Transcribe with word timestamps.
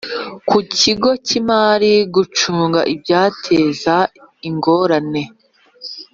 Ku 0.49 0.57
kigo 0.79 1.09
cy 1.25 1.31
imari 1.39 1.93
gucunga 2.15 2.79
ibyateza 2.93 3.95
ingorane 4.47 5.23